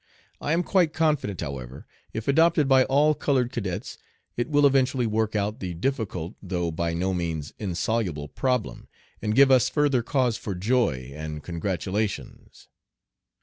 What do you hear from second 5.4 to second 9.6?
the difficult though by no means insoluble problem, and give